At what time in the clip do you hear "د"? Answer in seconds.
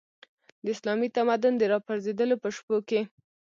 0.63-0.65, 1.57-1.63